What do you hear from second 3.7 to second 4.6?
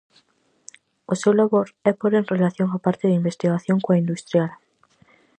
coa industrial.